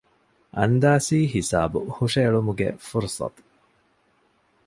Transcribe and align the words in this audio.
އަންދާސީ 0.57 1.17
ހިސާބު 1.33 1.79
ހުށަހެޅުމުގެ 1.95 2.67
ފުރުޞަތު 2.87 3.41